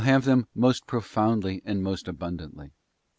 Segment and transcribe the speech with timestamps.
[0.01, 2.71] BOOK have them most profoundly and most abundantly.